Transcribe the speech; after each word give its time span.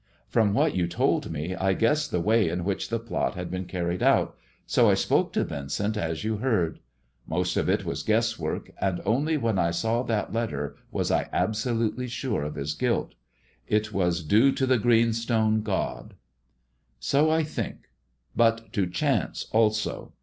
From 0.27 0.55
what 0.55 0.73
you 0.75 0.87
told 0.87 1.29
me 1.29 1.55
I 1.55 1.73
guessed 1.73 2.09
the 2.09 2.19
way 2.19 2.49
in 2.49 2.63
which 2.63 2.89
the 2.89 2.97
plot 2.97 3.35
had 3.35 3.51
been 3.51 3.65
carried 3.65 4.01
out, 4.01 4.35
so 4.65 4.89
I 4.89 4.95
spoke 4.95 5.31
to 5.33 5.43
Vincent 5.43 5.95
as 5.95 6.23
you 6.23 6.37
heard. 6.37 6.79
Most 7.27 7.55
of 7.55 7.69
it 7.69 7.85
was 7.85 8.01
guesswork, 8.01 8.71
and 8.81 8.99
only 9.05 9.37
when 9.37 9.59
I 9.59 9.69
saw 9.69 10.01
that 10.01 10.33
letter 10.33 10.75
was 10.89 11.11
I 11.11 11.29
absolutely 11.31 12.07
sure 12.07 12.41
of 12.41 12.55
his 12.55 12.73
guilt. 12.73 13.13
It 13.67 13.93
was 13.93 14.23
due 14.23 14.51
to 14.53 14.65
the 14.65 14.79
green 14.79 15.13
stone 15.13 15.61
god." 15.61 16.15
So 16.99 17.29
I 17.29 17.43
think, 17.43 17.91
but 18.35 18.73
to 18.73 18.87
chance 18.89 19.45
also. 19.51 20.13